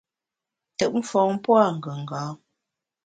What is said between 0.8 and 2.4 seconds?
mfon pua’ ngùnga.